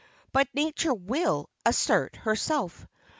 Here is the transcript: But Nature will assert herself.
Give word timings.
But 0.33 0.47
Nature 0.55 0.95
will 0.95 1.47
assert 1.63 2.15
herself. 2.15 2.87